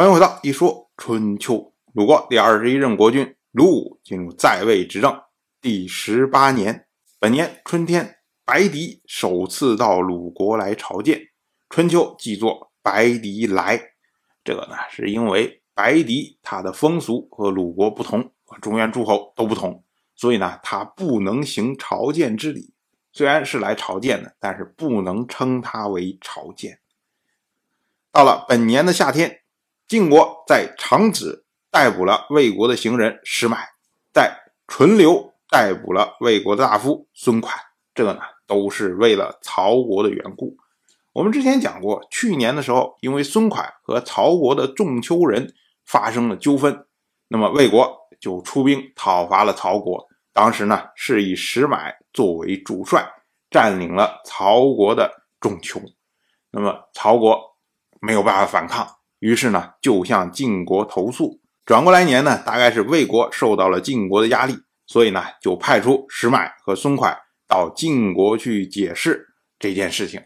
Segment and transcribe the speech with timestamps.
[0.00, 1.74] 欢迎回到一说春秋。
[1.92, 5.14] 鲁国第二十一任国君鲁武进入在位执政
[5.60, 6.86] 第十八年，
[7.18, 8.16] 本年春天，
[8.46, 11.20] 白狄首次到鲁国来朝见。
[11.68, 13.78] 春秋记作白狄来，
[14.42, 19.84] 这个呢是因为白狄他的风俗和鲁国不同，和中原诸侯都不同，
[20.16, 22.72] 所以呢他不能行朝见之礼。
[23.12, 26.80] 虽然是来朝见的，但是不能称他为朝见。
[28.10, 29.39] 到了本年的夏天。
[29.90, 33.70] 晋国在长子逮捕了魏国的行人石买，
[34.12, 37.48] 在淳留逮捕了魏国的大夫孙蒯，
[37.92, 40.56] 这个呢都是为了曹国的缘故。
[41.12, 45.52] 我们之前讲过，去年的时候，因为孙蒯和曹国的仲丘人
[45.84, 46.86] 发生了纠纷，
[47.26, 50.06] 那么魏国就出兵讨伐了曹国。
[50.32, 53.04] 当时呢是以石买作为主帅，
[53.50, 55.80] 占领了曹国的仲丘，
[56.52, 57.56] 那么曹国
[58.00, 58.86] 没有办法反抗。
[59.20, 61.40] 于是呢，就向晋国投诉。
[61.64, 70.20] 转过来年呢，大概是魏国受到了晋国的压力，所以呢，就派出石买和孙蒯到晋国去解释这件事情。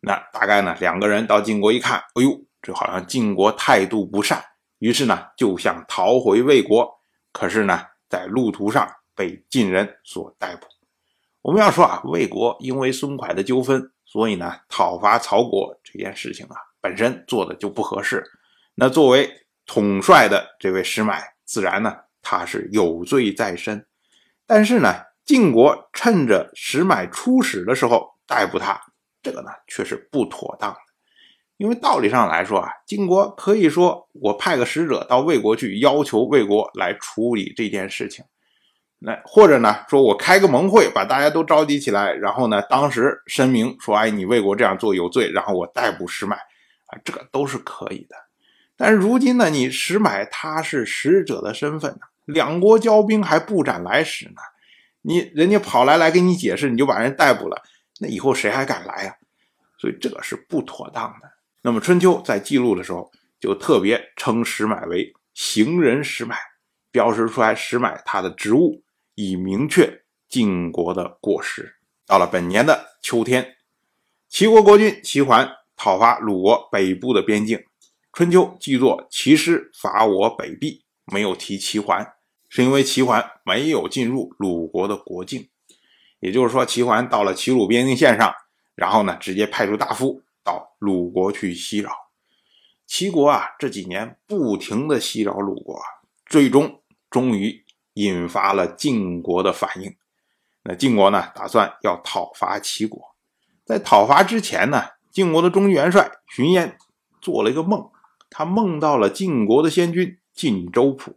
[0.00, 4.44] 那大概呢，两个人到晋国一看，哎呦，这好像晋国态度不善，
[4.78, 6.92] 于是呢，就想逃回魏国。
[7.32, 10.66] 可是呢，在路途上被晋人所逮捕。
[11.40, 16.56] 我们要说啊，魏国因为孙蒯的纠纷，所以呢，讨伐曹国这件事情啊。
[16.84, 18.22] 本身做的就不合适，
[18.74, 19.30] 那作为
[19.64, 23.86] 统帅的这位石买，自然呢他是有罪在身。
[24.46, 28.78] 但是呢，晋国趁着石买出使的时候逮捕他，
[29.22, 30.78] 这个呢却是不妥当的。
[31.56, 38.26] 因为道理上来说啊，晋国可以说我派个使者到魏国去，要求魏国来处理这件事情。
[38.98, 46.38] 那或者呢，说我开个盟会，把大家都召集起来，然后呢，当时声明说，哎，你魏国这样做有罪，然后我逮捕石买。
[47.04, 48.16] 这个都是可以的，
[48.76, 54.40] 但是如今呢，你石买他是使者的身份呢，两国交兵还不斩来使呢，
[55.02, 57.62] 你人家跑来来给你解释，你就把人逮捕了，
[58.00, 59.16] 那以后谁还敢来呀？
[59.78, 61.30] 所以这个是不妥当的。
[61.62, 63.10] 那么春秋在记录的时候，
[63.40, 66.36] 就特别称石买为行人石买，
[66.90, 68.82] 标识出来石买他的职务，
[69.14, 71.76] 以明确晋国的过失。
[72.06, 73.56] 到了本年的秋天，
[74.28, 75.50] 齐国国君齐桓。
[75.84, 77.62] 讨伐鲁国北部的边境，
[78.10, 82.14] 春秋记作齐师伐我北壁，没有提齐桓，
[82.48, 85.50] 是因为齐桓没有进入鲁国的国境。
[86.20, 88.32] 也就是说，齐桓到了齐鲁边境线上，
[88.74, 91.90] 然后呢，直接派出大夫到鲁国去袭扰。
[92.86, 95.78] 齐国啊，这几年不停的袭扰鲁国，
[96.24, 96.80] 最终
[97.10, 97.62] 终于
[97.92, 99.94] 引发了晋国的反应。
[100.62, 103.14] 那晋国呢，打算要讨伐齐国，
[103.66, 104.93] 在讨伐之前呢。
[105.14, 106.76] 晋国的中元帅荀嫣
[107.20, 107.88] 做了一个梦，
[108.28, 111.16] 他梦到了晋国的先君晋州普。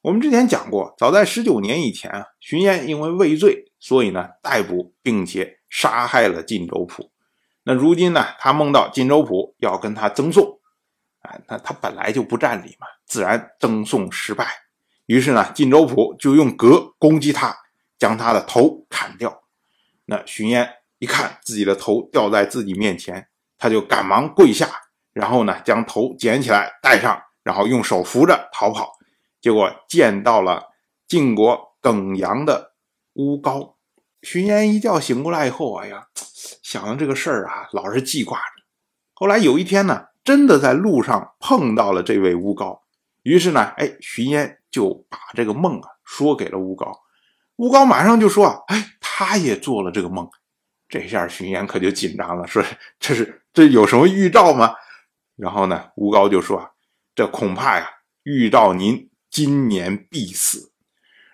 [0.00, 7.10] 我们之前讲过，早在十九年以前啊，荀嫣因为畏罪，所以呢逮捕并且杀害了晋州普。
[7.64, 10.60] 那如今呢，他梦到晋州普要跟他赠送，
[11.22, 14.46] 啊，那他本来就不占理嘛，自然赠送失败。
[15.06, 17.56] 于是呢，晋州普就用戈攻击他，
[17.98, 19.42] 将他的头砍掉。
[20.04, 20.74] 那荀嫣。
[20.98, 24.68] 一看自己的头掉在自己面前，他就赶忙跪下，
[25.12, 28.92] 然后呢将头捡起来戴上，然后用手扶着逃跑。
[29.40, 30.64] 结果见到了
[31.06, 32.72] 晋国耿阳的
[33.14, 33.76] 乌高。
[34.22, 36.06] 荀嫣一觉醒过来以后，哎呀，
[36.62, 38.44] 想这个事儿啊，老是记挂着。
[39.14, 42.82] 后来有一天呢，真的在路上碰到了这位乌高，
[43.22, 46.92] 于是呢，哎，荀嫣就把这个梦啊说给了乌高。
[47.56, 50.28] 乌高马上就说：“哎，他也做了这个梦。”
[50.88, 52.64] 这下荀嫣可就紧张了，说
[53.00, 54.74] ：“这是这有什么预兆吗？”
[55.36, 56.70] 然后呢，吴高就说
[57.14, 57.88] ：“这恐怕呀，
[58.22, 60.72] 预兆您今年必死。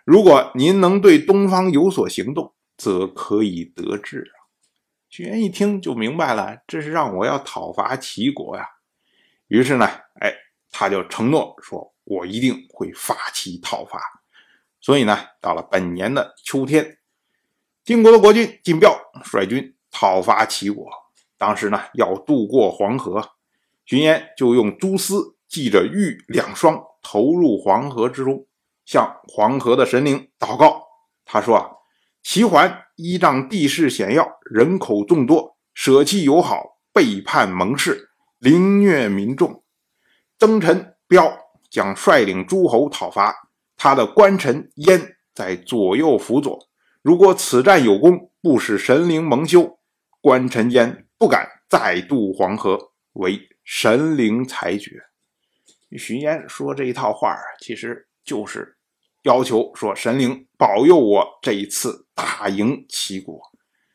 [0.04, 4.48] 如果您能对东方有所行动，则可以得志啊。”
[5.10, 8.66] 荀嫣一听就明白了，这是让我要讨伐齐国呀。
[9.48, 9.86] 于是呢，
[10.20, 10.32] 哎，
[10.70, 14.00] 他就承诺说：“我一定会发起讨伐。”
[14.80, 16.98] 所以呢，到了本年的秋天。
[17.84, 20.88] 晋国的国君晋彪率军讨伐齐国，
[21.36, 23.30] 当时呢要渡过黄河，
[23.84, 28.46] 荀嫣就用蛛丝系着玉两双投入黄河之中，
[28.84, 30.84] 向黄河的神灵祷告。
[31.24, 31.70] 他说：“啊，
[32.22, 39.64] 齐桓依仗地势险要，人口众多，舍弃友好，背叛盟誓，凌虐民众。
[40.38, 41.36] 曾臣彪
[41.68, 46.56] 将率领诸侯讨伐，他的官臣燕在左右辅佐。”
[47.02, 49.78] 如果此战有功，不使神灵蒙羞，
[50.20, 55.02] 官臣间不敢再渡黄河，为神灵裁决。
[55.98, 58.76] 荀嫣说这一套话啊，其实就是
[59.22, 63.40] 要求说神灵保佑我这一次打赢齐国。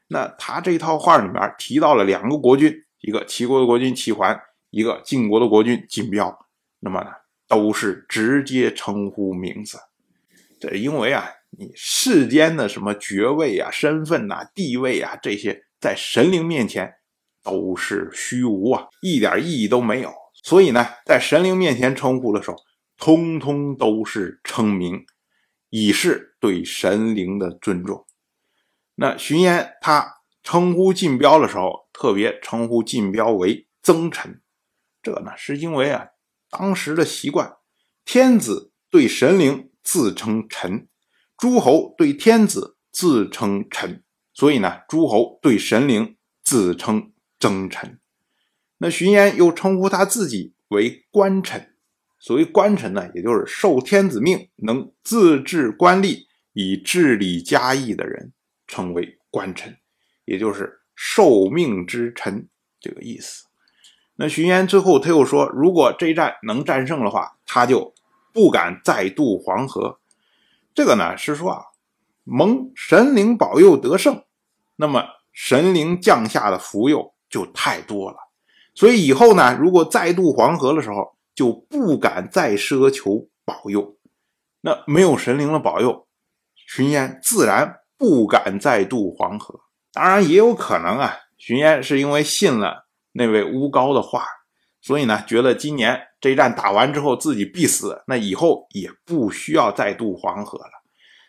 [0.10, 4.40] 那他这一套话里面提到了两个国君，一个齐国的国君齐桓，
[4.70, 6.46] 一个晋国的国君晋彪。
[6.80, 7.10] 那么呢，
[7.48, 9.80] 都是直接称呼名字。
[10.60, 16.94] 这因为啊，你世间的什么爵位啊、身份呐、地位啊这些，在神灵面前
[17.44, 20.14] 都是虚无啊，一点意义都没有。
[20.44, 22.58] 所以呢，在神灵面前称呼的时候，
[22.98, 25.06] 通通都是称名，
[25.70, 28.06] 以示对神灵的尊重。
[28.96, 34.42] 那荀嫣他称呼晋彪的时候，特别称呼晋彪为曾臣，
[35.02, 36.08] 这呢是因为啊，
[36.50, 37.58] 当时的习惯，
[38.06, 40.88] 天子对神灵自称臣，
[41.38, 44.04] 诸侯对天子自称臣，
[44.34, 48.00] 所以呢，诸侯对神灵自称曾臣。
[48.80, 51.76] 那荀嫣又称呼他自己为官臣，
[52.20, 58.34] 所谓官臣呢，也就是受天子命，能自治官吏，以治理家义的人。
[58.70, 59.78] 称为官臣，
[60.26, 62.50] 也就是受命之臣
[62.82, 63.46] 这个意思。
[64.18, 67.94] 那荀嫣最后他又说，如果这一战能战胜的话，他就
[68.34, 70.02] 不敢再渡黄河。
[70.78, 71.64] 这个呢是说啊，
[72.24, 74.22] 蒙神灵保佑得胜，
[74.76, 75.04] 那么
[75.34, 78.18] 神灵降下的福佑就太多了，
[78.76, 83.98] 所以以后呢，如果再渡黄河的时候，就不敢再奢求保佑。
[84.62, 86.06] 那没有神灵的保佑，
[86.56, 87.80] 荀嫣自然。
[88.00, 89.60] 不敢再渡黄河，
[89.92, 91.18] 当然也有可能啊。
[91.40, 94.24] 荀嫣是因为信了那位乌高的话，
[94.88, 100.72] 所以呢，觉得今年这一战打完之后自己必死，那以后也不需要再渡黄河了，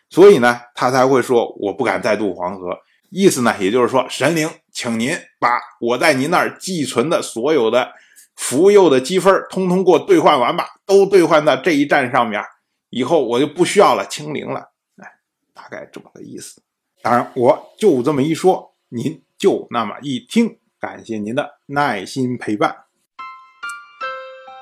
[0.09, 2.79] 所以呢，他才会说我不敢再渡黄河。
[3.09, 5.11] 意思呢，也就是说，神灵，请您
[5.41, 7.91] 把我在您那儿寄存的所有的
[8.37, 12.41] 福佑的积分，通通给我兑换完吧，都兑换到这一战上面，
[12.89, 14.71] 以后我就不需要了，清零了。
[14.95, 15.11] 哎
[15.53, 16.61] 大概这么个意思，
[17.01, 20.57] 当然我就这么一说，您就那么一听。
[20.79, 22.88] 感谢您的耐心陪伴。